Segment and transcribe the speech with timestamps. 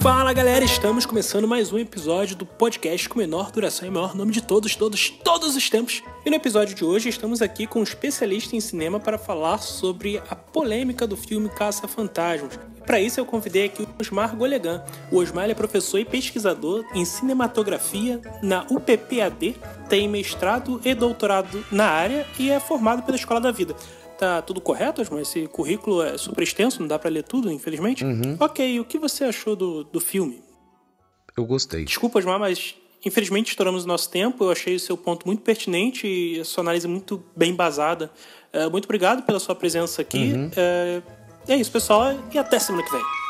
[0.00, 4.30] Fala galera, estamos começando mais um episódio do podcast com menor duração e maior nome
[4.30, 6.02] de todos, todos, todos os tempos.
[6.24, 10.22] E no episódio de hoje estamos aqui com um especialista em cinema para falar sobre
[10.30, 12.58] a polêmica do filme Caça Fantasmas.
[12.84, 14.84] Para isso eu convidei aqui o Osmar Golegan.
[15.10, 19.56] O Osmar é professor e pesquisador em cinematografia na UPPAD,
[19.88, 23.74] tem mestrado e doutorado na área e é formado pela Escola da Vida.
[24.18, 25.20] Tá tudo correto, Osmar?
[25.20, 28.04] Esse currículo é super extenso, não dá para ler tudo, infelizmente?
[28.04, 28.36] Uhum.
[28.40, 30.42] Ok, o que você achou do, do filme?
[31.36, 31.84] Eu gostei.
[31.84, 34.44] Desculpa, Osmar, mas infelizmente estouramos o nosso tempo.
[34.44, 38.10] Eu achei o seu ponto muito pertinente e a sua análise muito bem embasada.
[38.52, 40.32] É, muito obrigado pela sua presença aqui.
[40.32, 40.50] Uhum.
[40.56, 41.02] É,
[41.48, 43.25] é isso, pessoal, e até semana que vem.